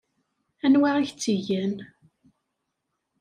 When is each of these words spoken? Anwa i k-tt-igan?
Anwa 0.65 0.89
i 1.01 1.03
k-tt-igan? 1.09 1.75